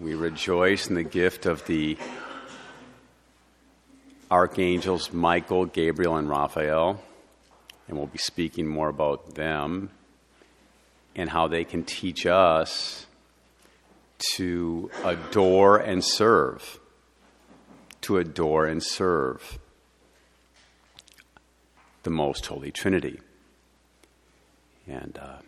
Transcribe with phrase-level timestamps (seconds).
[0.00, 1.98] We rejoice in the gift of the
[4.30, 7.02] archangels Michael, Gabriel, and Raphael,
[7.88, 9.90] and we'll be speaking more about them
[11.16, 13.06] and how they can teach us
[14.36, 16.78] to adore and serve.
[18.02, 19.58] To adore and serve
[22.04, 23.18] the most holy Trinity.
[24.86, 25.38] And uh,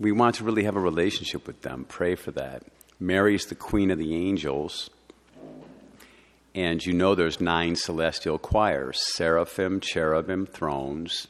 [0.00, 1.84] we want to really have a relationship with them.
[1.86, 2.62] Pray for that.
[2.98, 4.88] Mary is the queen of the angels.
[6.54, 11.28] And you know there's nine celestial choirs seraphim, cherubim, thrones,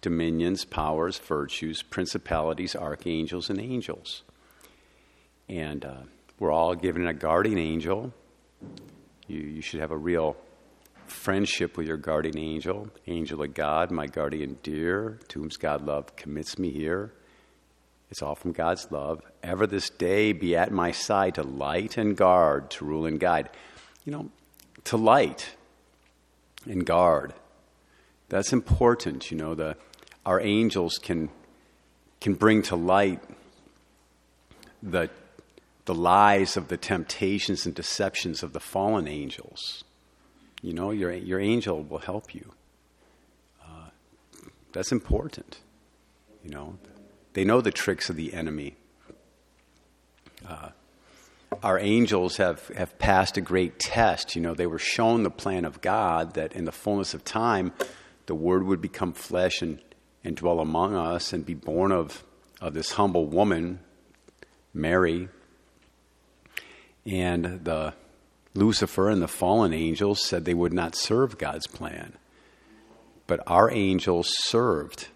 [0.00, 4.22] dominions, powers, virtues, principalities, archangels, and angels.
[5.48, 6.02] And uh,
[6.38, 8.14] we're all given a guardian angel.
[9.26, 10.36] You, you should have a real
[11.06, 16.16] friendship with your guardian angel, angel of God, my guardian dear, to whom God love
[16.16, 17.12] commits me here.
[18.10, 19.20] It's all from God's love.
[19.42, 23.50] Ever this day be at my side to light and guard, to rule and guide.
[24.04, 24.30] You know,
[24.84, 25.50] to light
[26.64, 27.34] and guard.
[28.28, 29.30] That's important.
[29.30, 29.76] You know, the,
[30.24, 31.28] our angels can,
[32.20, 33.20] can bring to light
[34.82, 35.10] the,
[35.84, 39.84] the lies of the temptations and deceptions of the fallen angels.
[40.62, 42.52] You know, your, your angel will help you.
[43.62, 43.90] Uh,
[44.72, 45.58] that's important.
[46.42, 46.78] You know,
[47.38, 48.74] they know the tricks of the enemy.
[50.44, 50.70] Uh,
[51.62, 54.34] our angels have, have passed a great test.
[54.34, 57.72] You know, they were shown the plan of God that in the fullness of time,
[58.26, 59.80] the Word would become flesh and,
[60.24, 62.24] and dwell among us and be born of,
[62.60, 63.78] of this humble woman,
[64.74, 65.28] Mary.
[67.06, 67.94] And the
[68.54, 72.14] Lucifer and the fallen angels said they would not serve God's plan.
[73.28, 75.06] But our angels served.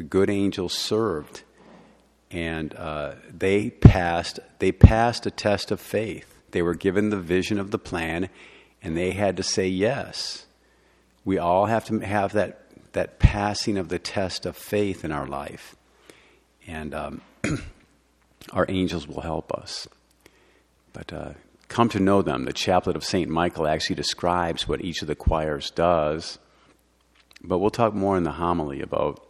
[0.00, 1.42] The good angels served.
[2.30, 6.38] And uh, they passed they passed a test of faith.
[6.52, 8.30] They were given the vision of the plan
[8.80, 10.46] and they had to say yes.
[11.22, 12.62] We all have to have that
[12.92, 15.76] that passing of the test of faith in our life.
[16.66, 17.20] And um,
[18.52, 19.86] our angels will help us.
[20.94, 21.32] But uh,
[21.68, 22.46] come to know them.
[22.46, 23.28] The chaplet of St.
[23.28, 26.38] Michael actually describes what each of the choirs does.
[27.42, 29.26] But we'll talk more in the homily about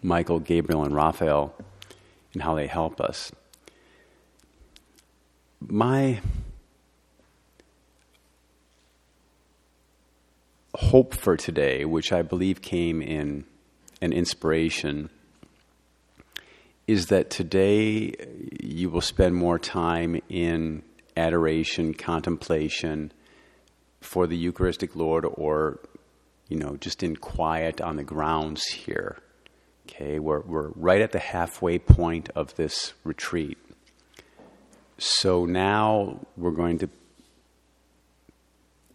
[0.00, 1.54] Michael, Gabriel, and Raphael
[2.32, 3.32] and how they help us.
[5.60, 6.20] My
[10.74, 13.44] hope for today, which I believe came in
[14.00, 15.10] an inspiration,
[16.86, 18.14] is that today
[18.60, 20.82] you will spend more time in
[21.16, 23.12] adoration, contemplation
[24.00, 25.78] for the Eucharistic Lord, or,
[26.48, 29.18] you know, just in quiet on the grounds here.
[29.86, 33.58] Okay, we're, we're right at the halfway point of this retreat.
[34.98, 36.88] So now we're going to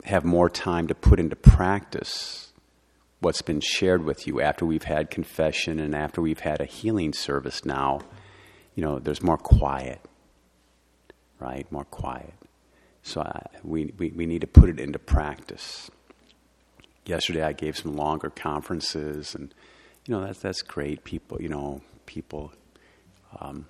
[0.05, 2.53] have more time to put into practice
[3.19, 7.13] what's been shared with you after we've had confession and after we've had a healing
[7.13, 7.99] service now.
[8.75, 9.99] You know, there's more quiet
[11.39, 11.69] right?
[11.71, 12.33] More quiet.
[13.03, 15.89] So I, we, we, we need to put it into practice.
[17.05, 19.53] Yesterday I gave some longer conferences, and
[20.07, 21.03] you know that's that's great.
[21.03, 22.53] People, you know, people
[23.39, 23.67] um,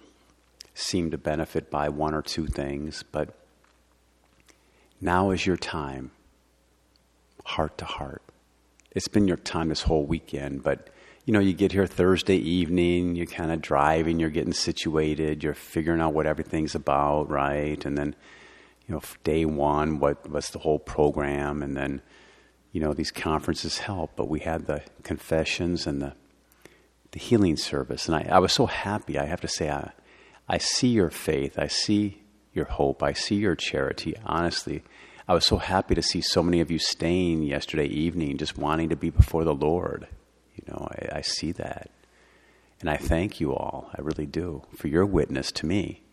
[0.75, 3.33] seem to benefit by one or two things, but
[5.01, 6.11] now is your time,
[7.43, 8.21] heart to heart.
[8.91, 10.89] It's been your time this whole weekend, but
[11.25, 15.53] you know, you get here Thursday evening, you're kind of driving, you're getting situated, you're
[15.53, 17.83] figuring out what everything's about, right?
[17.83, 18.15] And then,
[18.87, 21.63] you know, day one, what what's the whole program?
[21.63, 22.01] And then,
[22.71, 26.13] you know, these conferences help, but we had the confessions and the
[27.17, 29.17] the healing service, and I, I was so happy.
[29.17, 29.91] I have to say, I
[30.47, 32.21] I see your faith, I see
[32.53, 34.15] your hope, I see your charity.
[34.23, 34.83] Honestly,
[35.27, 38.89] I was so happy to see so many of you staying yesterday evening, just wanting
[38.89, 40.07] to be before the Lord.
[40.55, 41.89] You know, I, I see that.
[42.79, 46.03] And I thank you all, I really do, for your witness to me.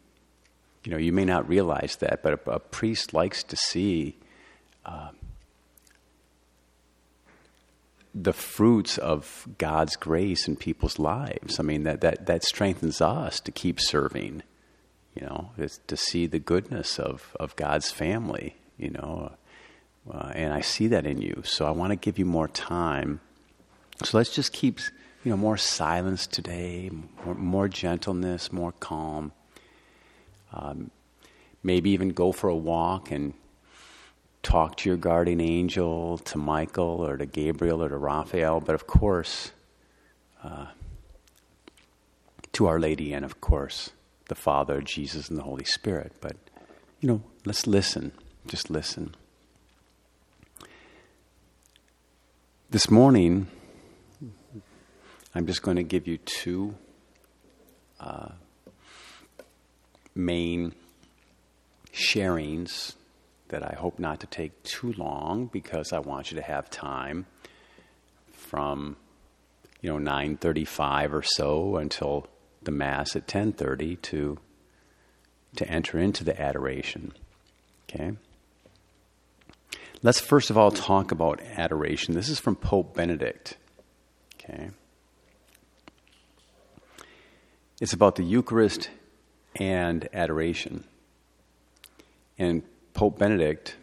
[0.85, 4.17] You know, you may not realize that, but a, a priest likes to see
[4.87, 5.11] uh,
[8.15, 11.59] the fruits of God's grace in people's lives.
[11.59, 14.43] I mean, that, that, that strengthens us to keep serving,
[15.15, 15.51] you know,
[15.87, 19.33] to see the goodness of, of God's family, you know.
[20.09, 21.43] Uh, and I see that in you.
[21.45, 23.21] So I want to give you more time
[24.03, 24.81] so let's just keep,
[25.23, 26.91] you know, more silence today,
[27.25, 29.33] more, more gentleness, more calm.
[30.53, 30.91] Um,
[31.63, 33.35] maybe even go for a walk and
[34.45, 38.87] talk to your guardian angel, to Michael or to Gabriel or to Raphael, but of
[38.87, 39.51] course,
[40.45, 40.67] uh,
[42.53, 43.91] to Our Lady and of course
[44.29, 46.13] the Father, Jesus, and the Holy Spirit.
[46.21, 46.37] But,
[47.01, 48.13] you know, let's listen.
[48.47, 49.15] Just listen.
[52.71, 53.49] This morning,
[55.35, 56.75] I'm just going to give you two
[58.01, 58.31] uh,
[60.15, 60.75] main
[61.93, 62.95] sharings
[63.49, 67.27] that I hope not to take too long because I want you to have time
[68.33, 68.97] from
[69.81, 72.27] you know 9:35 or so until
[72.63, 74.39] the mass at 10:30 to
[75.57, 77.13] to enter into the adoration.
[77.89, 78.17] Okay?
[80.03, 82.15] Let's first of all talk about adoration.
[82.15, 83.57] This is from Pope Benedict.
[84.35, 84.71] Okay?
[87.81, 88.91] It's about the Eucharist
[89.57, 90.85] and adoration.
[92.39, 92.63] And
[92.95, 93.75] Pope Benedict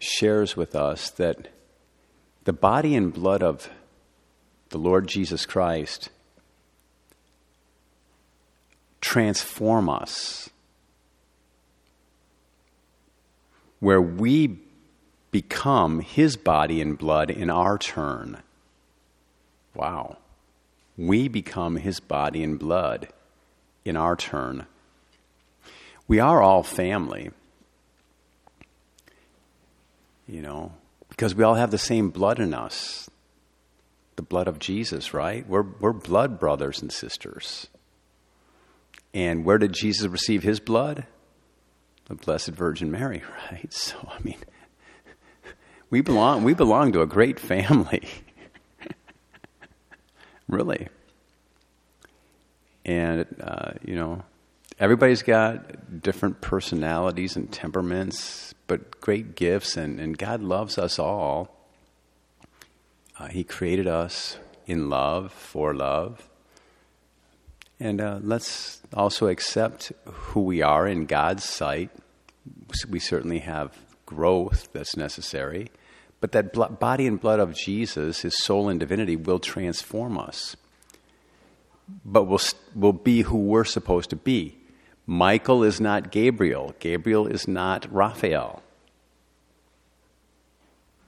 [0.00, 1.48] shares with us that
[2.42, 3.70] the body and blood of
[4.70, 6.10] the Lord Jesus Christ
[9.00, 10.50] transform us,
[13.78, 14.58] where we
[15.30, 18.38] become His body and blood in our turn.
[19.76, 20.18] Wow.
[20.96, 23.08] We become His body and blood
[23.84, 24.66] in our turn.
[26.08, 27.30] We are all family
[30.30, 30.72] you know,
[31.08, 33.10] because we all have the same blood in us
[34.20, 35.48] the blood of Jesus, right?
[35.48, 37.68] We're, we're blood brothers and sisters.
[39.14, 41.06] And where did Jesus receive his blood?
[42.04, 43.72] The Blessed Virgin Mary, right?
[43.72, 44.36] So, I mean,
[45.90, 48.06] we belong, we belong to a great family.
[50.48, 50.88] really.
[52.84, 54.22] And, uh, you know,
[54.80, 61.54] everybody's got different personalities and temperaments, but great gifts, and, and God loves us all.
[63.18, 66.28] Uh, he created us in love, for love.
[67.78, 71.90] And uh, let's also accept who we are in God's sight.
[72.88, 73.76] We certainly have
[74.06, 75.70] growth that's necessary,
[76.20, 80.56] but that body and blood of Jesus, his soul and divinity, will transform us.
[82.04, 82.40] But we'll,
[82.74, 84.59] we'll be who we're supposed to be
[85.06, 86.74] Michael is not Gabriel.
[86.78, 88.62] Gabriel is not Raphael.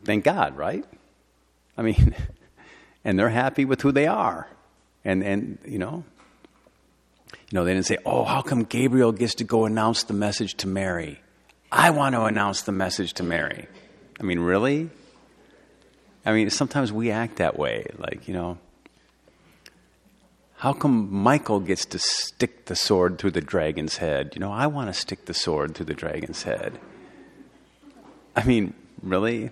[0.04, 0.84] Thank God, right?
[1.76, 2.14] I mean,
[3.04, 4.48] and they're happy with who they are.
[5.04, 6.04] And, and you know,
[7.32, 10.54] you know, they didn't say, oh, how come Gabriel gets to go announce the message
[10.58, 11.20] to Mary?
[11.70, 13.66] I want to announce the message to Mary.
[14.18, 14.90] I mean, really?
[16.24, 17.86] I mean, sometimes we act that way.
[17.98, 18.58] Like, you know,
[20.62, 24.30] how come Michael gets to stick the sword through the dragon's head?
[24.36, 26.78] You know, I want to stick the sword through the dragon's head.
[28.36, 28.72] I mean,
[29.02, 29.50] really?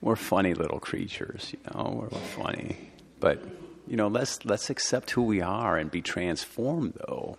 [0.00, 2.92] We're funny little creatures, you know, we're funny.
[3.20, 3.44] But,
[3.86, 7.36] you know, let's, let's accept who we are and be transformed, though,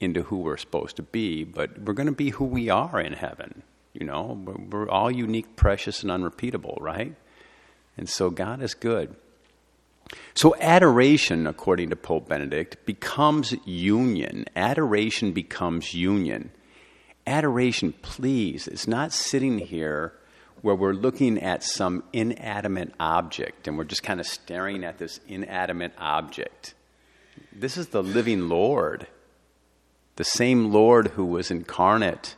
[0.00, 1.44] into who we're supposed to be.
[1.44, 3.62] But we're going to be who we are in heaven,
[3.94, 4.38] you know.
[4.44, 7.14] We're, we're all unique, precious, and unrepeatable, right?
[7.96, 9.14] And so God is good.
[10.34, 14.44] So, adoration, according to Pope Benedict, becomes union.
[14.54, 16.50] Adoration becomes union.
[17.26, 20.12] Adoration, please, is not sitting here
[20.60, 25.20] where we're looking at some inanimate object and we're just kind of staring at this
[25.26, 26.74] inanimate object.
[27.52, 29.06] This is the living Lord,
[30.16, 32.36] the same Lord who was incarnate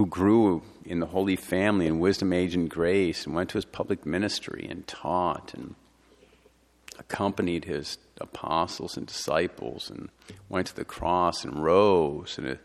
[0.00, 3.64] who grew in the Holy Family and wisdom, age, and grace, and went to his
[3.64, 5.74] public ministry and taught and
[6.98, 10.10] accompanied his apostles and disciples and
[10.48, 12.58] went to the cross and rose and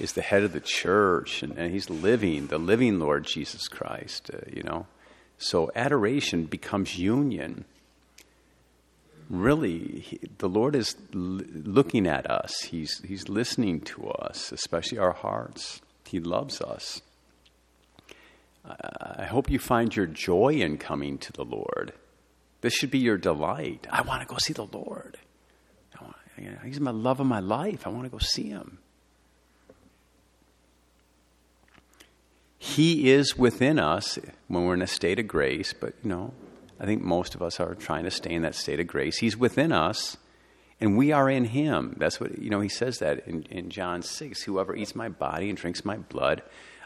[0.00, 4.30] is the head of the church and, and he's living, the living Lord Jesus Christ,
[4.32, 4.86] uh, you know.
[5.38, 7.64] So adoration becomes union.
[9.28, 12.52] Really, he, the Lord is l- looking at us.
[12.62, 15.80] He's, he's listening to us, especially our hearts.
[16.06, 17.02] He loves us.
[18.64, 21.92] I hope you find your joy in coming to the Lord.
[22.62, 23.86] This should be your delight.
[23.90, 25.18] I want to go see the Lord.
[26.00, 27.86] Want, you know, he's my love of my life.
[27.86, 28.78] I want to go see him.
[32.58, 34.18] He is within us
[34.48, 36.32] when we're in a state of grace, but you know,
[36.80, 39.18] I think most of us are trying to stay in that state of grace.
[39.18, 40.16] He's within us
[40.80, 41.94] and we are in him.
[41.98, 44.42] That's what, you know, he says that in, in John 6.
[44.42, 46.42] Whoever eats my body and drinks my blood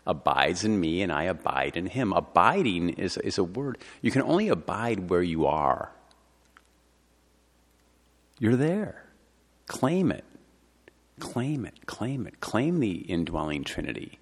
[0.09, 2.13] abides in me, and I abide in him.
[2.13, 3.79] Abiding is, is a word.
[4.03, 5.93] You can only abide where you are.
[8.41, 9.05] You're there.
[9.67, 10.25] Claim it.
[11.21, 11.87] Claim it.
[11.87, 12.41] Claim it.
[12.41, 14.19] Claim the indwelling Trinity.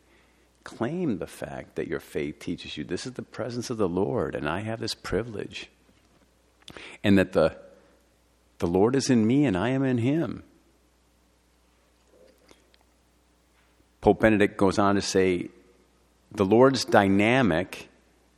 [0.64, 4.34] Claim the fact that your faith teaches you this is the presence of the Lord,
[4.34, 5.70] and I have this privilege.
[7.02, 7.56] and that the,
[8.58, 10.42] the Lord is in me and I am in him.
[14.00, 15.48] Pope Benedict goes on to say,
[16.32, 17.88] the Lord's dynamic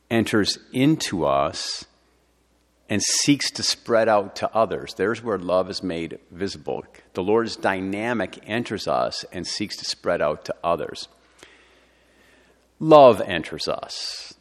[0.09, 1.85] enters into us
[2.89, 4.95] and seeks to spread out to others.
[4.95, 6.83] There's where love is made visible.
[7.13, 11.07] The Lord's dynamic enters us and seeks to spread out to others.
[12.79, 14.33] Love enters us.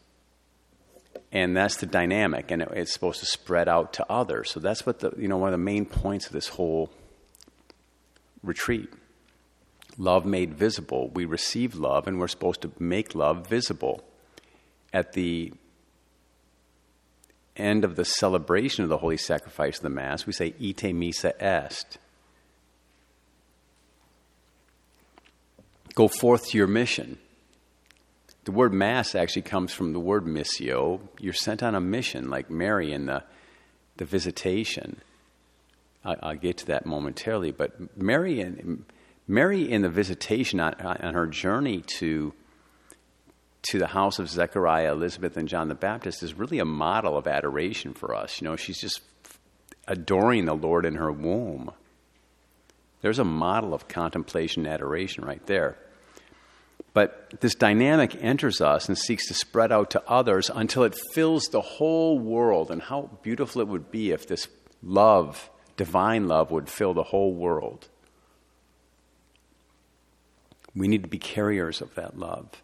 [1.31, 4.51] And that's the dynamic, and it's supposed to spread out to others.
[4.51, 6.91] So that's what the you know one of the main points of this whole
[8.43, 8.89] retreat.
[9.99, 11.11] Love made visible.
[11.13, 14.05] We receive love, and we're supposed to make love visible.
[14.93, 15.53] At the
[17.57, 21.35] end of the celebration of the Holy Sacrifice of the Mass, we say, Ite missa
[21.45, 21.99] est.
[25.97, 27.19] Go forth to your mission.
[28.45, 31.01] The word Mass actually comes from the word missio.
[31.19, 33.25] You're sent on a mission, like Mary in the,
[33.97, 35.01] the visitation.
[36.05, 38.85] I, will get to that momentarily, but Mary in,
[39.29, 42.33] Mary in the visitation on, on her journey to
[43.63, 47.27] to the house of Zechariah, Elizabeth, and John the Baptist is really a model of
[47.27, 48.41] adoration for us.
[48.41, 49.03] You know, she's just
[49.87, 51.73] adoring the Lord in her womb.
[53.01, 55.77] There's a model of contemplation and adoration right there.
[56.95, 61.45] But this dynamic enters us and seeks to spread out to others until it fills
[61.45, 62.71] the whole world.
[62.71, 64.49] And how beautiful it would be if this
[64.83, 67.89] love, divine love, would fill the whole world.
[70.79, 72.63] We need to be carriers of that love.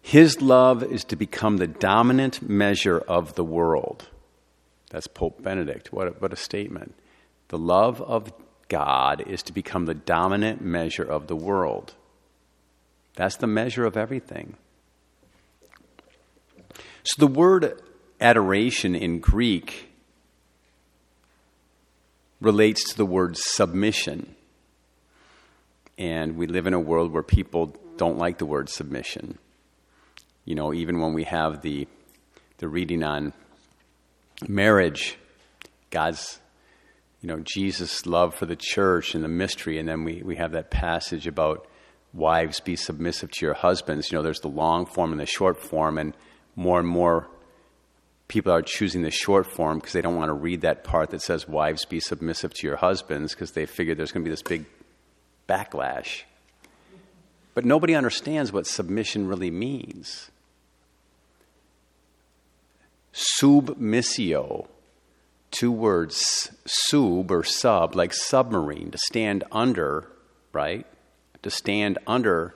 [0.00, 4.08] His love is to become the dominant measure of the world.
[4.88, 5.92] That's Pope Benedict.
[5.92, 6.94] What a, what a statement.
[7.48, 8.32] The love of
[8.68, 11.94] God is to become the dominant measure of the world.
[13.14, 14.56] That's the measure of everything.
[17.04, 17.80] So the word
[18.20, 19.90] adoration in Greek
[22.40, 24.34] relates to the word submission.
[26.00, 29.38] And we live in a world where people don't like the word submission
[30.44, 31.86] you know, even when we have the,
[32.58, 33.32] the reading on
[34.48, 35.16] marriage,
[35.90, 36.40] God's,
[37.20, 40.50] you know, Jesus' love for the church and the mystery, and then we, we have
[40.52, 41.68] that passage about
[42.12, 44.10] wives be submissive to your husbands.
[44.10, 46.14] You know, there's the long form and the short form, and
[46.56, 47.28] more and more
[48.26, 51.22] people are choosing the short form because they don't want to read that part that
[51.22, 54.42] says wives be submissive to your husbands because they figure there's going to be this
[54.42, 54.64] big
[55.50, 56.22] backlash.
[57.54, 60.30] But nobody understands what submission really means.
[63.12, 64.68] Submissio,
[65.50, 70.06] two words, sub or sub, like submarine, to stand under,
[70.52, 70.86] right?
[71.42, 72.54] To stand under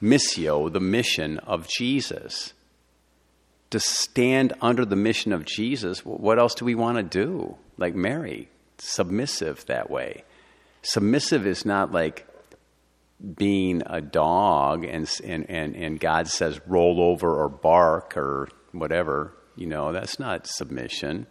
[0.00, 2.52] missio, the mission of Jesus.
[3.70, 7.56] To stand under the mission of Jesus, what else do we want to do?
[7.76, 10.24] Like Mary, submissive that way.
[10.82, 12.26] Submissive is not like
[13.36, 19.34] being a dog and, and, and, and God says roll over or bark or whatever.
[19.56, 21.26] You know, that's not submission.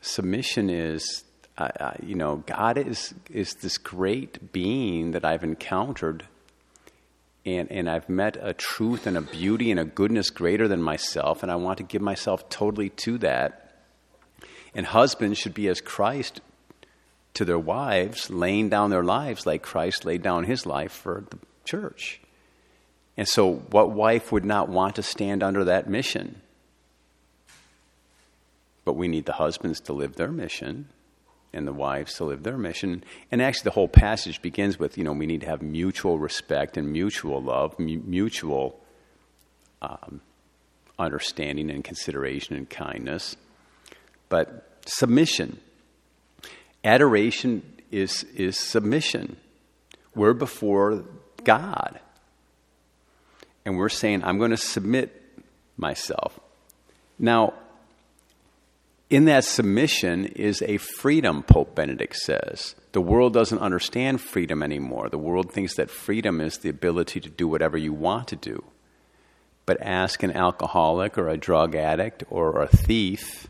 [0.00, 1.24] Submission is,
[1.58, 6.26] uh, uh, you know, God is, is this great being that I've encountered,
[7.44, 11.42] and, and I've met a truth and a beauty and a goodness greater than myself,
[11.42, 13.74] and I want to give myself totally to that.
[14.74, 16.40] And husbands should be as Christ
[17.34, 21.38] to their wives, laying down their lives like Christ laid down his life for the
[21.64, 22.20] church.
[23.16, 26.40] And so, what wife would not want to stand under that mission?
[28.84, 30.88] But we need the husbands to live their mission
[31.52, 33.04] and the wives to live their mission.
[33.30, 36.76] And actually, the whole passage begins with you know, we need to have mutual respect
[36.76, 38.80] and mutual love, mutual
[39.82, 40.20] um,
[40.98, 43.36] understanding and consideration and kindness.
[44.28, 45.60] But submission,
[46.84, 49.36] adoration is, is submission.
[50.14, 51.04] We're before
[51.44, 52.00] God.
[53.64, 55.22] And we're saying, I'm going to submit
[55.76, 56.38] myself.
[57.18, 57.54] Now,
[59.08, 62.74] in that submission is a freedom, Pope Benedict says.
[62.92, 65.08] The world doesn't understand freedom anymore.
[65.08, 68.64] The world thinks that freedom is the ability to do whatever you want to do.
[69.66, 73.48] But ask an alcoholic or a drug addict or a thief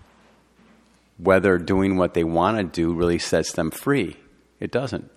[1.22, 4.16] whether doing what they want to do really sets them free.
[4.60, 5.10] It doesn't.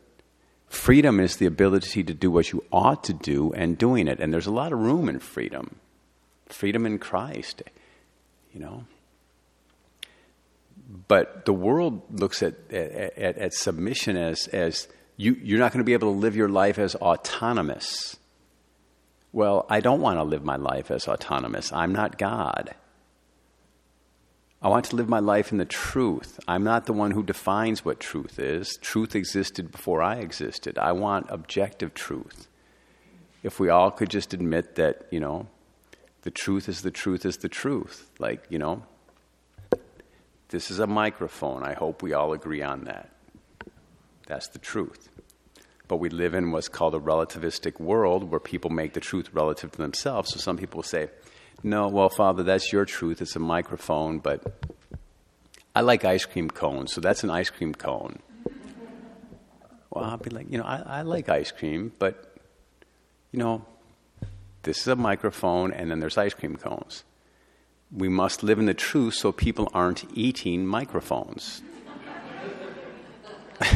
[0.67, 4.19] Freedom is the ability to do what you ought to do and doing it.
[4.19, 5.75] And there's a lot of room in freedom.
[6.47, 7.63] Freedom in Christ,
[8.53, 8.85] you know.
[11.07, 15.85] But the world looks at, at, at submission as, as you, you're not going to
[15.85, 18.17] be able to live your life as autonomous.
[19.31, 21.71] Well, I don't want to live my life as autonomous.
[21.73, 22.75] I'm not God.
[24.65, 26.39] I want to live my life in the truth.
[26.47, 28.79] I'm not the one who defines what truth is.
[28.81, 30.79] Truth existed before I existed.
[30.79, 32.47] I want objective truth.
[33.43, 35.45] If we all could just admit that, you know,
[36.23, 38.09] the truth is the truth is the truth.
[38.17, 38.81] Like, you know,
[40.49, 41.61] this is a microphone.
[41.61, 43.11] I hope we all agree on that.
[44.25, 45.09] That's the truth.
[45.87, 49.73] But we live in what's called a relativistic world where people make the truth relative
[49.73, 50.33] to themselves.
[50.33, 51.09] So some people say,
[51.63, 53.21] no, well, Father, that's your truth.
[53.21, 54.43] It's a microphone, but
[55.75, 58.19] I like ice cream cones, so that's an ice cream cone.
[59.89, 62.35] Well, I'll be like, you know, I, I like ice cream, but,
[63.31, 63.65] you know,
[64.63, 67.03] this is a microphone, and then there's ice cream cones.
[67.91, 71.61] We must live in the truth so people aren't eating microphones.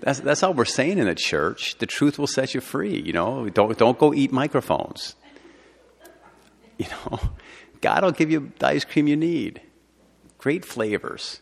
[0.00, 1.76] that's, that's all we're saying in the church.
[1.78, 3.48] The truth will set you free, you know.
[3.48, 5.14] Don't, don't go eat microphones.
[6.78, 7.20] You know,
[7.80, 9.62] God will give you the ice cream you need.
[10.36, 11.40] Great flavors.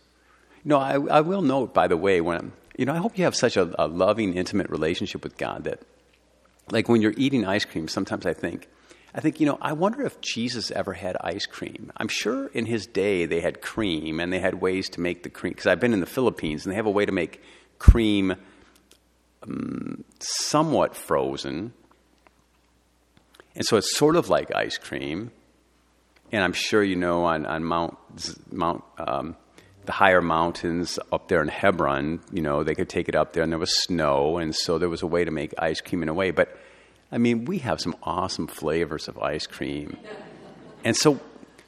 [0.63, 3.25] You know, I, I will note, by the way, when you know, I hope you
[3.25, 5.81] have such a, a loving, intimate relationship with God that,
[6.71, 8.69] like, when you're eating ice cream, sometimes I think,
[9.15, 11.93] I think, you know, I wonder if Jesus ever had ice cream.
[11.97, 15.29] I'm sure in his day they had cream and they had ways to make the
[15.29, 15.53] cream.
[15.53, 17.41] Because I've been in the Philippines and they have a way to make
[17.79, 18.35] cream
[19.45, 21.73] um, somewhat frozen
[23.55, 25.31] and so it's sort of like ice cream.
[26.33, 27.97] And I'm sure you know on, on Mount,
[28.53, 29.37] Mount um,
[29.85, 33.43] the higher mountains up there in Hebron, you know, they could take it up there
[33.43, 34.39] and there was snow.
[34.39, 36.31] And so there was a way to make ice cream in a way.
[36.31, 36.57] But
[37.13, 39.97] I mean, we have some awesome flavors of ice cream.
[40.85, 41.21] And so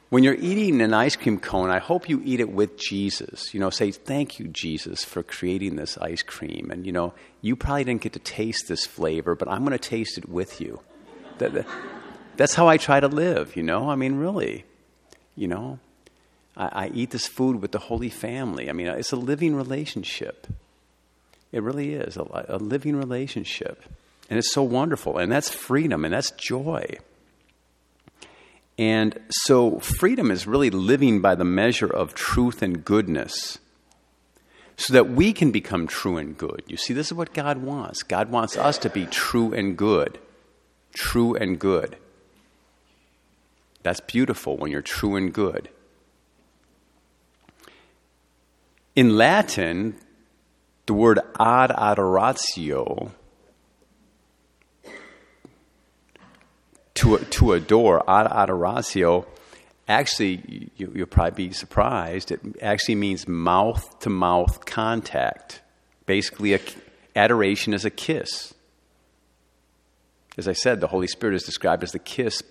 [0.09, 3.53] when you're eating an ice cream cone, I hope you eat it with Jesus.
[3.53, 6.69] You know, say, Thank you, Jesus, for creating this ice cream.
[6.71, 9.79] And, you know, you probably didn't get to taste this flavor, but I'm going to
[9.79, 10.81] taste it with you.
[11.39, 11.67] That, that,
[12.35, 13.89] that's how I try to live, you know?
[13.89, 14.65] I mean, really,
[15.35, 15.79] you know?
[16.55, 18.69] I, I eat this food with the Holy Family.
[18.69, 20.47] I mean, it's a living relationship.
[21.51, 23.83] It really is a, a living relationship.
[24.29, 25.17] And it's so wonderful.
[25.17, 26.97] And that's freedom and that's joy.
[28.77, 33.57] And so, freedom is really living by the measure of truth and goodness
[34.75, 36.61] so that we can become true and good.
[36.67, 38.03] You see, this is what God wants.
[38.03, 40.19] God wants us to be true and good
[40.97, 41.95] true and good.
[43.83, 45.69] That's beautiful when you're true and good.
[48.95, 49.95] In Latin,
[50.87, 53.11] the word ad adoratio,
[56.95, 59.25] to, to adore, ad adoratio,
[59.87, 65.61] actually, you, will probably be surprised, it actually means mouth to mouth contact.
[66.07, 66.59] Basically, a,
[67.15, 68.55] adoration is a kiss.
[70.37, 72.43] As I said, the Holy Spirit is described as the kiss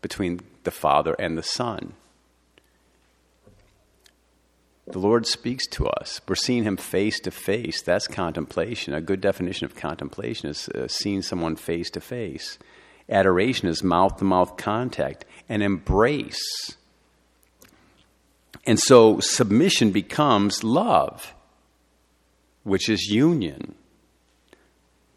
[0.00, 1.92] between the Father and the Son.
[4.86, 6.20] The Lord speaks to us.
[6.26, 7.82] We're seeing Him face to face.
[7.82, 8.94] That's contemplation.
[8.94, 12.58] A good definition of contemplation is uh, seeing someone face to face.
[13.08, 16.76] Adoration is mouth to mouth contact and embrace.
[18.64, 21.34] And so submission becomes love,
[22.62, 23.74] which is union.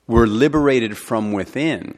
[0.08, 1.98] We're liberated from within.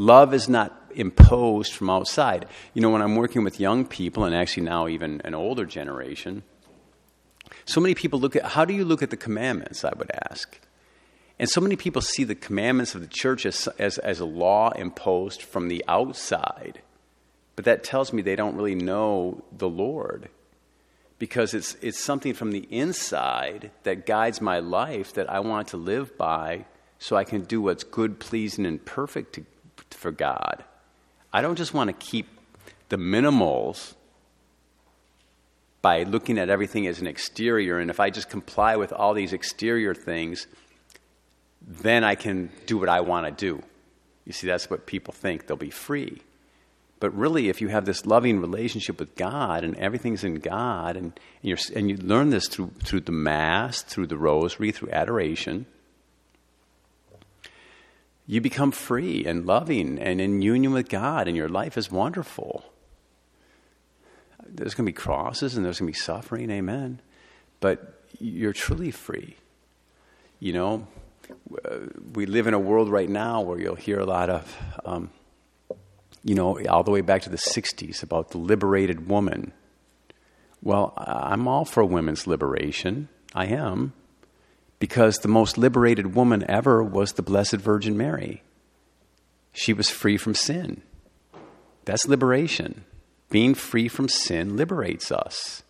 [0.00, 2.46] Love is not imposed from outside.
[2.72, 6.42] You know, when I'm working with young people, and actually now even an older generation,
[7.66, 10.58] so many people look at how do you look at the commandments, I would ask.
[11.38, 14.70] And so many people see the commandments of the church as, as, as a law
[14.70, 16.80] imposed from the outside.
[17.54, 20.30] But that tells me they don't really know the Lord
[21.18, 25.76] because it's, it's something from the inside that guides my life that I want to
[25.76, 26.64] live by
[26.98, 29.44] so I can do what's good, pleasing, and perfect to,
[29.94, 30.64] for God.
[31.32, 32.26] I don't just want to keep
[32.88, 33.94] the minimals
[35.82, 39.32] by looking at everything as an exterior, and if I just comply with all these
[39.32, 40.46] exterior things,
[41.66, 43.62] then I can do what I want to do.
[44.26, 45.46] You see, that's what people think.
[45.46, 46.20] They'll be free.
[47.00, 51.18] But really, if you have this loving relationship with God and everything's in God, and,
[51.42, 55.64] and, and you learn this through, through the Mass, through the Rosary, through adoration,
[58.30, 62.62] you become free and loving and in union with God, and your life is wonderful.
[64.46, 67.00] There's going to be crosses and there's going to be suffering, amen.
[67.58, 69.34] But you're truly free.
[70.38, 70.86] You know,
[72.12, 75.10] we live in a world right now where you'll hear a lot of, um,
[76.22, 79.52] you know, all the way back to the 60s about the liberated woman.
[80.62, 83.08] Well, I'm all for women's liberation.
[83.34, 83.92] I am
[84.80, 88.42] because the most liberated woman ever was the Blessed Virgin Mary.
[89.52, 90.82] She was free from sin.
[91.84, 92.84] That's liberation.
[93.28, 95.62] Being free from sin liberates us.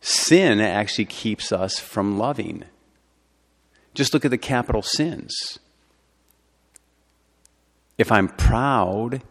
[0.00, 2.64] Sin actually keeps us from loving.
[3.94, 5.58] Just look at the capital sins.
[7.98, 9.22] If I'm proud,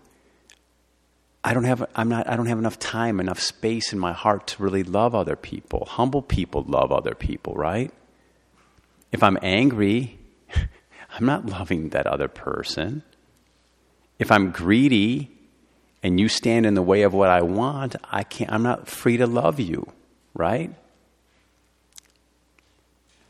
[1.43, 4.47] I don't have I'm not I don't have enough time, enough space in my heart
[4.47, 5.85] to really love other people.
[5.89, 7.91] Humble people love other people, right?
[9.13, 10.19] If I'm angry,
[11.15, 13.03] I'm not loving that other person.
[14.17, 15.31] If I'm greedy
[16.01, 19.17] and you stand in the way of what I want, I can't I'm not free
[19.17, 19.87] to love you,
[20.33, 20.73] right?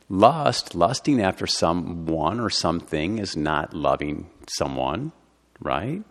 [0.09, 5.11] Lust, lusting after someone or something is not loving someone,
[5.59, 6.03] right?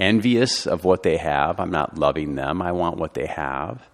[0.00, 2.60] Envious of what they have, I'm not loving them.
[2.60, 3.88] I want what they have.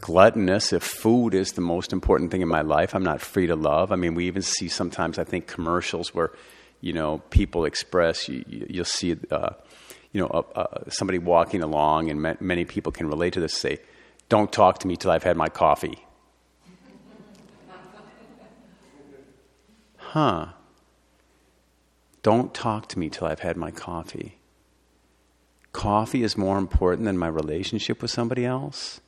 [0.00, 3.56] Gluttonous, if food is the most important thing in my life, I'm not free to
[3.56, 3.92] love.
[3.92, 6.30] I mean, we even see sometimes, I think, commercials where,
[6.80, 9.50] you know, people express, you, will see, uh,
[10.12, 13.54] you know, uh, uh, somebody walking along, and ma- many people can relate to this,
[13.54, 13.78] say,
[14.28, 15.98] don't talk to me till I've had my coffee.
[20.12, 20.46] Huh.
[22.22, 24.38] Don't talk to me till I've had my coffee.
[25.72, 29.00] Coffee is more important than my relationship with somebody else.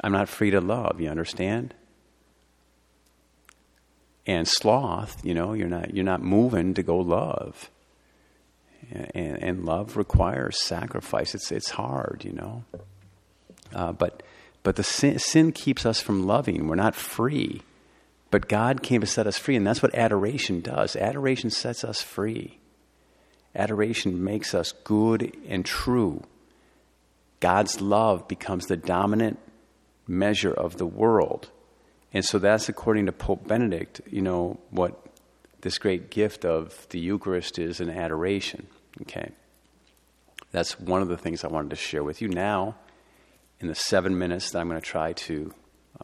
[0.00, 1.74] I'm not free to love, you understand?
[4.26, 7.70] And sloth, you know, you're not, you're not moving to go love.
[8.90, 11.34] And, and love requires sacrifice.
[11.34, 12.64] It's, it's hard, you know.
[13.74, 14.22] Uh, but
[14.62, 16.68] but the sin, sin keeps us from loving.
[16.68, 17.62] We're not free.
[18.30, 20.94] But God came to set us free, and that's what adoration does.
[20.94, 22.58] Adoration sets us free.
[23.54, 26.22] Adoration makes us good and true.
[27.40, 29.38] God's love becomes the dominant
[30.08, 31.50] measure of the world.
[32.12, 35.06] And so that's according to Pope Benedict, you know, what
[35.60, 38.66] this great gift of the Eucharist is an adoration.
[39.02, 39.30] Okay.
[40.50, 42.28] That's one of the things I wanted to share with you.
[42.28, 42.76] Now,
[43.60, 45.52] in the seven minutes that I'm going to try to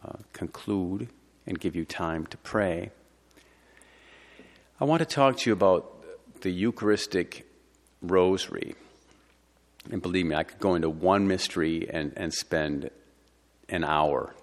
[0.03, 1.09] uh, conclude
[1.47, 2.91] and give you time to pray,
[4.79, 7.47] I want to talk to you about the Eucharistic
[8.01, 8.75] rosary.
[9.89, 12.91] And believe me, I could go into one mystery and, and spend
[13.69, 14.33] an hour.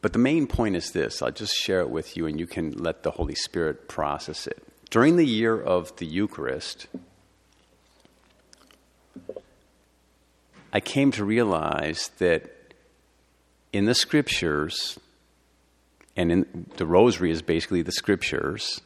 [0.00, 2.72] But the main point is this I'll just share it with you and you can
[2.72, 4.62] let the Holy Spirit process it.
[4.90, 6.86] During the year of the Eucharist,
[10.72, 12.50] I came to realize that
[13.72, 14.98] in the scriptures,
[16.16, 18.80] and in the rosary is basically the scriptures,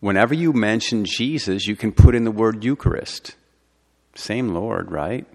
[0.00, 3.36] whenever you mention Jesus, you can put in the word Eucharist.
[4.14, 5.26] Same Lord, right?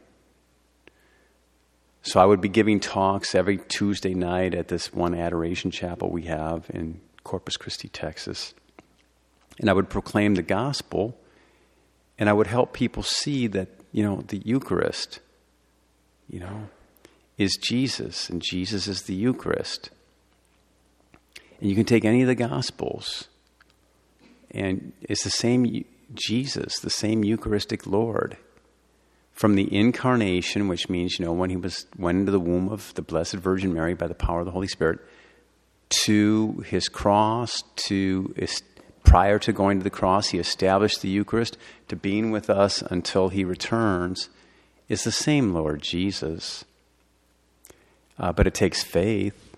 [2.01, 6.23] So I would be giving talks every Tuesday night at this one adoration chapel we
[6.23, 8.53] have in Corpus Christi, Texas.
[9.59, 11.17] And I would proclaim the gospel,
[12.17, 15.19] and I would help people see that you know, the Eucharist,
[16.29, 16.69] you know,
[17.37, 19.89] is Jesus, and Jesus is the Eucharist.
[21.59, 23.27] And you can take any of the Gospels,
[24.51, 28.37] and it's the same Jesus, the same Eucharistic Lord.
[29.37, 32.91] From the incarnation, which means, you know, when he was went into the womb of
[32.95, 34.99] the Blessed Virgin Mary by the power of the Holy Spirit,
[36.05, 38.33] to his cross, to
[39.03, 41.55] prior to going to the cross, he established the Eucharist
[41.87, 44.29] to being with us until he returns,
[44.89, 46.65] is the same Lord Jesus.
[48.19, 49.55] Uh, but it takes faith.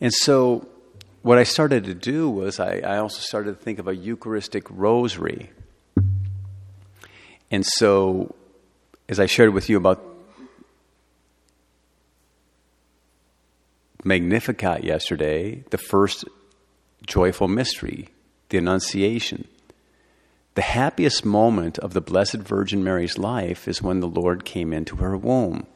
[0.00, 0.66] And so,
[1.20, 4.64] what I started to do was I, I also started to think of a Eucharistic
[4.70, 5.50] rosary.
[7.52, 8.34] And so,
[9.10, 10.02] as I shared with you about
[14.04, 16.24] Magnificat yesterday, the first
[17.06, 18.08] joyful mystery,
[18.48, 19.46] the Annunciation.
[20.54, 24.96] The happiest moment of the Blessed Virgin Mary's life is when the Lord came into
[24.96, 25.66] her womb.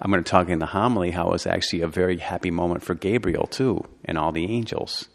[0.00, 2.82] I'm going to talk in the homily how it was actually a very happy moment
[2.82, 5.09] for Gabriel, too, and all the angels.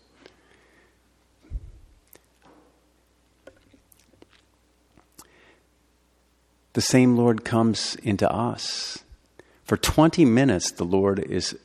[6.75, 8.99] The same Lord comes into us.
[9.63, 11.57] For 20 minutes, the Lord is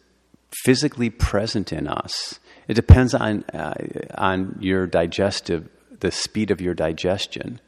[0.63, 2.39] physically present in us.
[2.69, 3.75] It depends on, uh,
[4.17, 5.69] on your digestive,
[5.99, 7.61] the speed of your digestion.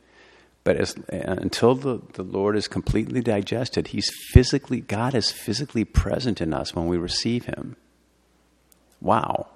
[0.62, 6.40] But as, until the, the Lord is completely digested, He's physically, God is physically present
[6.40, 7.74] in us when we receive Him.
[9.00, 9.48] Wow.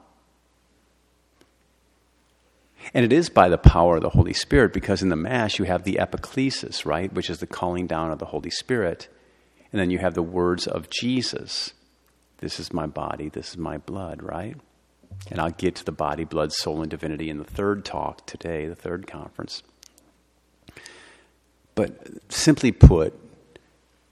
[2.95, 5.65] And it is by the power of the Holy Spirit because in the Mass you
[5.65, 9.09] have the epiclesis, right, which is the calling down of the Holy Spirit.
[9.73, 11.73] And then you have the words of Jesus.
[12.39, 14.57] This is my body, this is my blood, right?
[15.31, 18.67] And I'll get to the body, blood, soul, and divinity in the third talk today,
[18.67, 19.63] the third conference.
[21.75, 23.15] But simply put,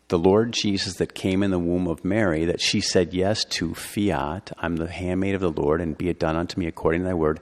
[0.08, 3.74] the Lord Jesus that came in the womb of Mary, that she said yes to
[3.74, 7.06] fiat, I'm the handmaid of the Lord, and be it done unto me according to
[7.06, 7.40] thy word,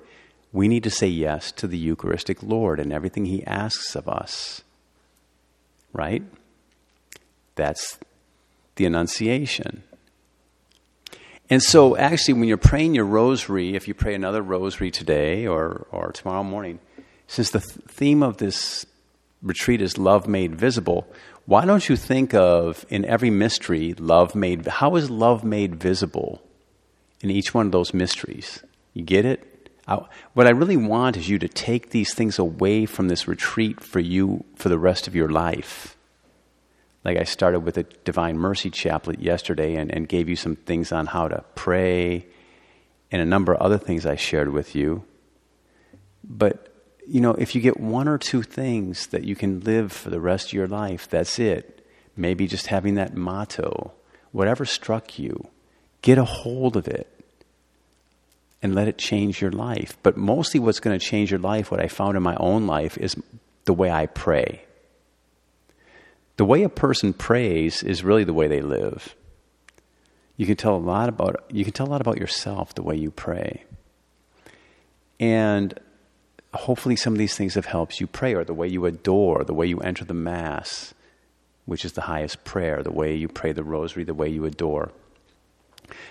[0.52, 4.62] we need to say yes to the Eucharistic Lord and everything he asks of us.
[5.92, 6.22] Right?
[7.54, 7.98] That's
[8.76, 9.82] the Annunciation.
[11.50, 15.86] And so, actually, when you're praying your rosary, if you pray another rosary today or,
[15.90, 16.78] or tomorrow morning,
[17.26, 18.86] since the th- theme of this
[19.42, 21.06] retreat is love made visible,
[21.46, 26.42] why don't you think of in every mystery love made how is love made visible
[27.20, 28.62] in each one of those mysteries
[28.94, 29.51] you get it
[29.86, 33.80] I, what i really want is you to take these things away from this retreat
[33.80, 35.96] for you for the rest of your life.
[37.04, 40.92] Like i started with a divine mercy chaplet yesterday and, and gave you some things
[40.92, 42.26] on how to pray
[43.10, 45.04] and a number of other things i shared with you.
[46.24, 46.68] But
[47.06, 50.20] you know, if you get one or two things that you can live for the
[50.20, 51.84] rest of your life, that's it.
[52.16, 53.92] Maybe just having that motto,
[54.30, 55.48] whatever struck you,
[56.02, 57.11] get a hold of it
[58.62, 59.96] and let it change your life.
[60.02, 62.96] But mostly, what's going to change your life, what I found in my own life,
[62.96, 63.16] is
[63.64, 64.64] the way I pray.
[66.36, 69.14] The way a person prays is really the way they live.
[70.36, 72.96] You can tell a lot about you can tell a lot about yourself the way
[72.96, 73.64] you pray.
[75.20, 75.78] And
[76.54, 79.54] hopefully some of these things have helped you pray, or the way you adore, the
[79.54, 80.94] way you enter the Mass,
[81.66, 84.90] which is the highest prayer, the way you pray the Rosary, the way you adore.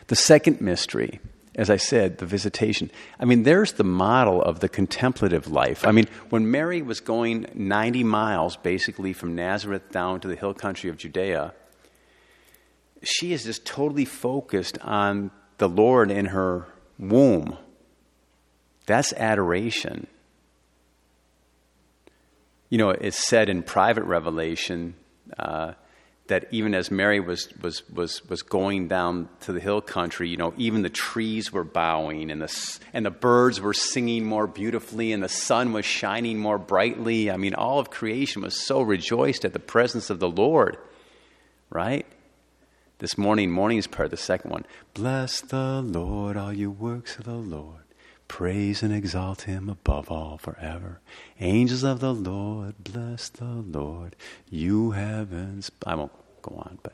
[0.08, 1.20] The second mystery,
[1.56, 2.92] as I said, the visitation.
[3.20, 5.86] I mean, there's the model of the contemplative life.
[5.86, 10.54] I mean, when Mary was going 90 miles basically from Nazareth down to the hill
[10.54, 11.54] country of Judea,
[13.04, 17.58] she is just totally focused on the Lord in her womb.
[18.86, 20.08] That's adoration
[22.72, 24.96] you know, it's said in private revelation
[25.38, 25.74] uh,
[26.28, 30.38] that even as Mary was, was, was, was going down to the hill country, you
[30.38, 35.12] know, even the trees were bowing and the, and the birds were singing more beautifully
[35.12, 37.30] and the sun was shining more brightly.
[37.30, 40.78] I mean, all of creation was so rejoiced at the presence of the Lord,
[41.70, 42.06] right?
[43.00, 44.66] This morning, morning's prayer, the second one.
[44.94, 47.81] Bless the Lord, all you works of the Lord.
[48.32, 51.02] Praise and exalt him above all forever.
[51.41, 54.15] Angels of the Lord, bless the Lord.
[54.50, 55.70] You heavens.
[55.86, 56.94] I won't go on, but.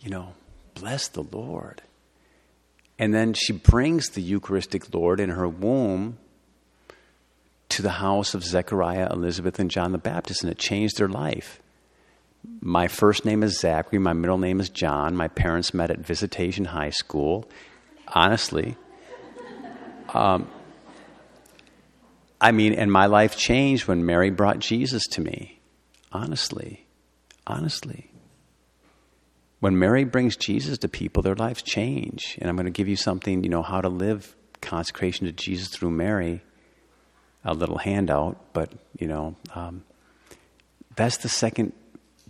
[0.00, 0.34] You know,
[0.74, 1.80] bless the Lord.
[2.98, 6.18] And then she brings the Eucharistic Lord in her womb
[7.70, 11.62] to the house of Zechariah, Elizabeth, and John the Baptist, and it changed their life.
[12.60, 13.98] My first name is Zachary.
[13.98, 15.16] My middle name is John.
[15.16, 17.48] My parents met at Visitation High School
[18.10, 18.76] honestly.
[20.12, 20.48] Um,
[22.40, 25.60] I mean, and my life changed when Mary brought Jesus to me.
[26.12, 26.86] Honestly.
[27.46, 28.10] Honestly.
[29.60, 32.38] When Mary brings Jesus to people, their lives change.
[32.40, 35.68] And I'm going to give you something, you know, how to live consecration to Jesus
[35.68, 36.42] through Mary,
[37.44, 39.84] a little handout, but, you know, um,
[40.96, 41.72] that's the second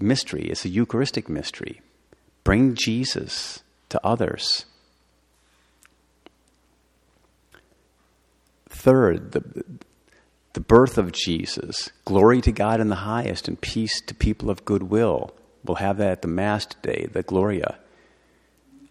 [0.01, 0.45] mystery.
[0.45, 1.81] It's a Eucharistic mystery.
[2.43, 4.67] Bring Jesus to others.
[8.81, 9.45] Third, the,
[10.55, 11.91] the birth of Jesus.
[12.07, 15.35] Glory to God in the highest and peace to people of goodwill.
[15.67, 17.79] We'll have that at the Mass today, the Gloria.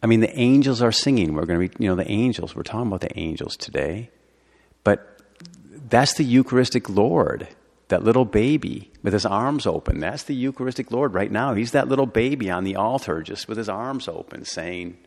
[0.03, 1.33] I mean, the angels are singing.
[1.33, 2.55] We're going to be, you know, the angels.
[2.55, 4.11] We're talking about the angels today.
[4.83, 5.23] But
[5.89, 7.47] that's the Eucharistic Lord,
[7.87, 9.99] that little baby with his arms open.
[9.99, 11.55] That's the Eucharistic Lord right now.
[11.55, 14.99] He's that little baby on the altar just with his arms open saying,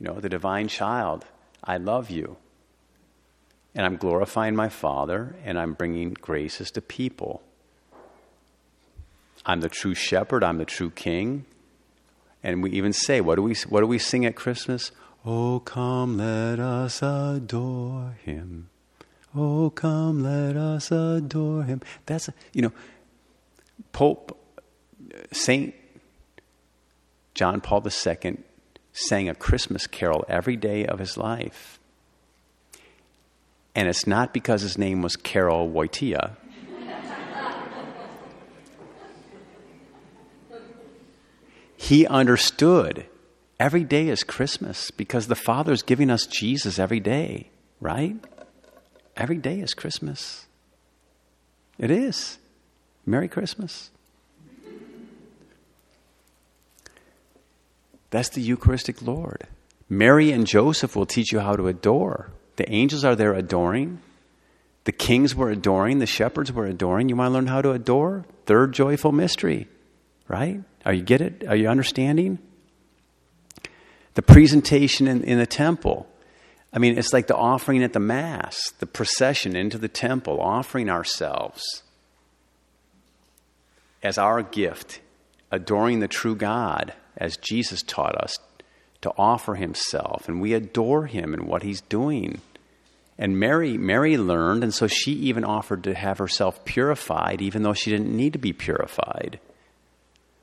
[0.00, 1.26] you know, the divine child,
[1.62, 2.38] I love you
[3.76, 7.42] and I'm glorifying my Father, and I'm bringing graces to people.
[9.44, 11.44] I'm the true shepherd, I'm the true king.
[12.42, 14.92] And we even say, what do we, what do we sing at Christmas?
[15.26, 18.70] Oh, come, let us adore him.
[19.34, 21.82] Oh, come, let us adore him.
[22.06, 22.72] That's, you know,
[23.92, 24.38] Pope,
[25.32, 25.74] Saint
[27.34, 28.38] John Paul II
[28.92, 31.75] sang a Christmas carol every day of his life.
[33.76, 36.34] And it's not because his name was Karol Wojtyła.
[41.76, 43.04] he understood
[43.60, 48.16] every day is Christmas because the Father is giving us Jesus every day, right?
[49.14, 50.46] Every day is Christmas.
[51.78, 52.38] It is.
[53.04, 53.90] Merry Christmas.
[58.08, 59.46] That's the Eucharistic Lord.
[59.90, 62.30] Mary and Joseph will teach you how to adore.
[62.56, 64.00] The angels are there adoring.
[64.84, 65.98] The kings were adoring.
[65.98, 67.08] The shepherds were adoring.
[67.08, 68.24] You want to learn how to adore?
[68.46, 69.68] Third joyful mystery,
[70.28, 70.60] right?
[70.84, 71.44] Are you get it?
[71.46, 72.38] Are you understanding?
[74.14, 76.06] The presentation in, in the temple.
[76.72, 80.88] I mean, it's like the offering at the Mass, the procession into the temple, offering
[80.88, 81.82] ourselves
[84.02, 85.00] as our gift,
[85.50, 88.38] adoring the true God as Jesus taught us
[89.06, 90.28] to offer himself.
[90.28, 92.40] And we adore him and what he's doing.
[93.16, 97.72] And Mary, Mary learned, and so she even offered to have herself purified, even though
[97.72, 99.38] she didn't need to be purified.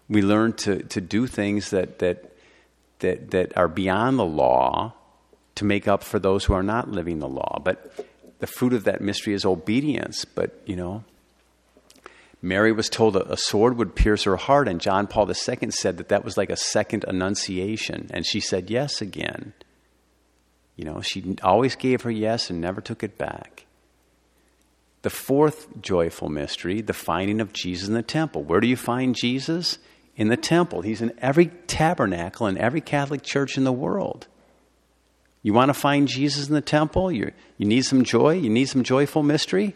[0.07, 2.33] We learn to, to do things that, that,
[2.99, 4.93] that, that are beyond the law
[5.55, 7.59] to make up for those who are not living the law.
[7.63, 8.07] But
[8.39, 10.23] the fruit of that mystery is obedience.
[10.23, 11.03] But, you know,
[12.43, 15.97] Mary was told a, a sword would pierce her heart, and John Paul II said
[15.97, 18.09] that that was like a second annunciation.
[18.13, 19.53] And she said yes again.
[20.75, 23.65] You know, she always gave her yes and never took it back.
[25.03, 28.43] The fourth joyful mystery, the finding of Jesus in the temple.
[28.43, 29.77] Where do you find Jesus?
[30.17, 30.81] In the temple.
[30.81, 34.27] He's in every tabernacle in every Catholic church in the world.
[35.41, 37.09] You want to find Jesus in the temple?
[37.09, 38.33] you you need some joy?
[38.33, 39.75] You need some joyful mystery?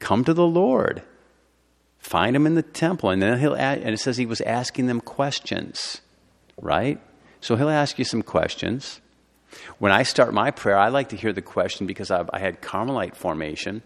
[0.00, 1.02] Come to the Lord.
[1.98, 3.10] Find him in the temple.
[3.10, 6.00] And then he'll, add, and it says he was asking them questions,
[6.60, 7.00] right?
[7.40, 9.00] So he'll ask you some questions.
[9.78, 12.60] When I start my prayer, I like to hear the question because I've, i had
[12.60, 13.82] Carmelite formation.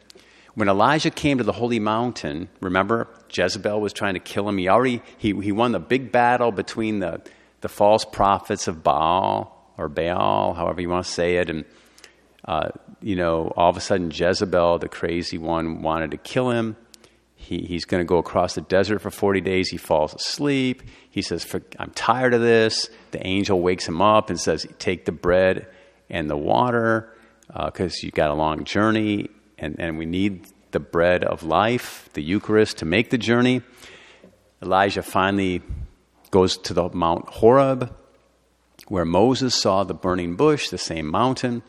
[0.55, 4.59] When Elijah came to the holy mountain, remember Jezebel was trying to kill him.
[4.59, 7.22] He already he, he won the big battle between the,
[7.62, 11.64] the false prophets of Baal or Baal, however you want to say it, and
[12.44, 12.68] uh,
[13.01, 16.77] you know all of a sudden Jezebel, the crazy one, wanted to kill him.
[17.42, 19.68] He, he's going to go across the desert for 40 days.
[19.68, 20.83] He falls asleep.
[21.11, 21.44] He says,
[21.76, 22.88] I'm tired of this.
[23.11, 25.66] The angel wakes him up and says, Take the bread
[26.09, 27.12] and the water
[27.48, 29.28] because uh, you've got a long journey
[29.59, 33.62] and, and we need the bread of life, the Eucharist, to make the journey.
[34.62, 35.62] Elijah finally
[36.31, 37.92] goes to the Mount Horeb
[38.87, 41.62] where Moses saw the burning bush, the same mountain.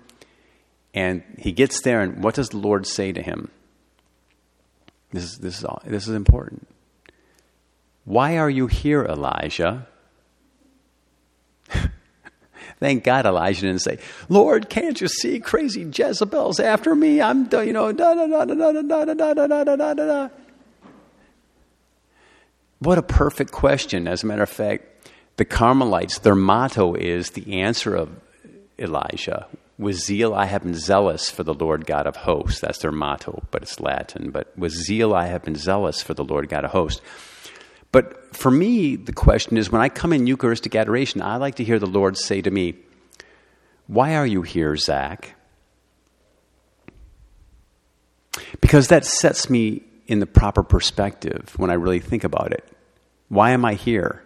[0.94, 3.50] And he gets there, and what does the Lord say to him?
[5.13, 6.67] This is, this is, all, this is important.
[8.04, 9.88] Why are you here, Elijah?
[12.80, 17.21] Thank God Elijah didn't say, Lord, can't you see crazy Jezebel's after me?
[17.21, 20.30] I'm, you know, da da da da da da da da da da da da.
[22.80, 24.08] What a perfect question.
[24.08, 24.84] As a matter of fact,
[25.38, 28.10] the Carmelites, their motto is the answer of
[28.80, 29.47] Elijah
[29.78, 32.62] with zeal I have been zealous for the Lord God of hosts.
[32.62, 34.32] That's their motto, but it's Latin.
[34.32, 37.02] But with zeal I have been zealous for the Lord God of hosts.
[37.92, 41.64] But for me, the question is when I come in Eucharistic adoration, I like to
[41.64, 42.76] hear the Lord say to me,
[43.88, 45.36] Why are you here, Zach?
[48.62, 52.66] Because that sets me in the proper perspective when I really think about it.
[53.30, 54.24] Why am I here?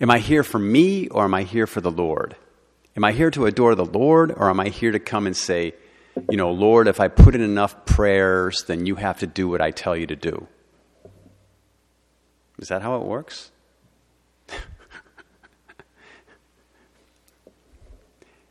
[0.00, 2.36] Am I here for me or am I here for the Lord?
[2.96, 5.74] Am I here to adore the Lord, or am I here to come and say,
[6.30, 9.60] you know, Lord, if I put in enough prayers, then you have to do what
[9.60, 10.48] I tell you to do?
[12.58, 13.50] Is that how it works?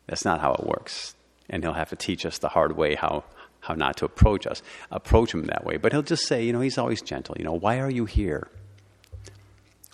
[0.06, 1.16] That's not how it works.
[1.50, 3.24] And he'll have to teach us the hard way how,
[3.62, 5.78] how not to approach us, approach him that way.
[5.78, 7.34] But he'll just say, you know, he's always gentle.
[7.40, 8.48] You know, why are you here?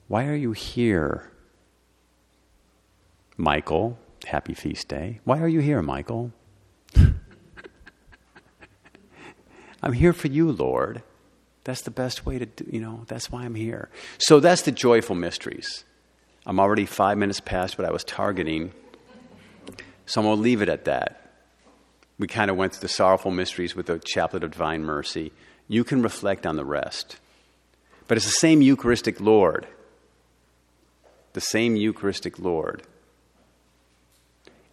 [0.10, 1.32] Why are you here,
[3.38, 3.98] Michael?
[4.26, 5.20] Happy feast day.
[5.24, 6.32] Why are you here, Michael?
[9.84, 11.02] I'm here for you, Lord.
[11.64, 13.90] That's the best way to do, you know, that's why I'm here.
[14.18, 15.84] So that's the joyful mysteries.
[16.46, 18.74] I'm already five minutes past what I was targeting,
[20.06, 21.18] so I'm going to leave it at that.
[22.18, 25.32] We kind of went through the sorrowful mysteries with the Chaplet of Divine Mercy.
[25.68, 27.18] You can reflect on the rest.
[28.08, 29.68] But it's the same Eucharistic Lord.
[31.34, 32.84] The same Eucharistic Lord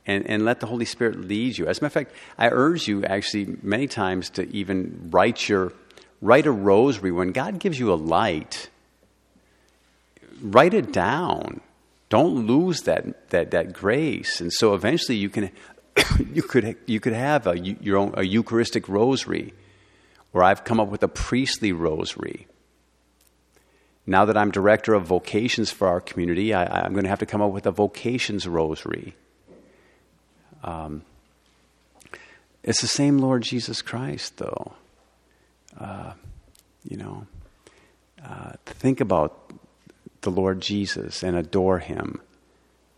[0.09, 1.66] and, and let the Holy Spirit lead you.
[1.66, 5.74] As a matter of fact, I urge you actually many times to even write your
[6.20, 8.70] write a rosary when God gives you a light.
[10.40, 11.61] Write it down.
[12.09, 14.40] Don't lose that that that grace.
[14.40, 15.50] And so eventually you can
[16.32, 19.52] you could you could have a your own a Eucharistic rosary,
[20.32, 22.46] or I've come up with a priestly rosary.
[24.06, 27.26] Now that I'm director of vocations for our community, I, I'm going to have to
[27.26, 29.14] come up with a vocations rosary.
[30.62, 31.02] Um,
[32.62, 34.72] it's the same Lord Jesus Christ, though.
[35.78, 36.12] Uh,
[36.84, 37.26] you know,
[38.24, 39.52] uh, think about
[40.22, 42.20] the Lord Jesus and adore him.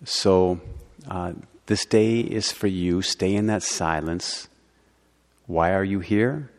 [0.05, 0.61] So,
[1.09, 1.33] uh,
[1.67, 3.01] This day is for you.
[3.01, 4.49] Stay in that silence.
[5.47, 6.51] Why are you here?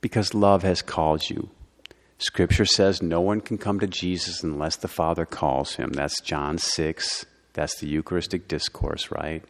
[0.00, 1.50] Because love has called you.
[2.18, 5.92] Scripture says no one can come to Jesus unless the Father calls him.
[5.92, 7.24] That's John 6.
[7.56, 9.42] That's the Eucharistic discourse, right?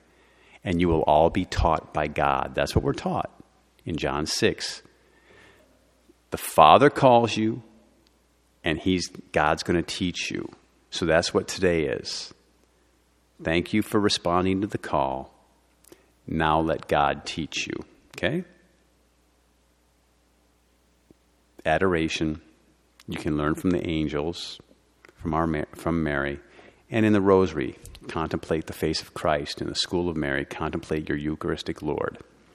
[0.62, 2.52] And you will all be taught by God.
[2.54, 3.30] That's what we're taught
[3.84, 4.82] in John 6.
[6.30, 7.64] The Father calls you,
[8.62, 10.48] and he's, God's going to teach you.
[10.90, 12.32] So that's what today is.
[13.42, 15.34] Thank you for responding to the call.
[16.28, 17.74] Now let God teach you.
[18.16, 18.44] Okay?
[21.64, 22.40] Adoration.
[23.08, 24.60] You can learn from the angels,
[25.16, 26.38] from, our, from Mary.
[26.88, 27.76] And in the Rosary,
[28.08, 29.60] contemplate the face of Christ.
[29.60, 32.18] In the School of Mary, contemplate your Eucharistic Lord.